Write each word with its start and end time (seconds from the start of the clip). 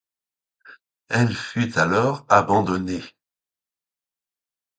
Elle 1.09 1.31
fut 1.35 1.77
alors 1.77 2.25
abandonnée. 2.27 3.03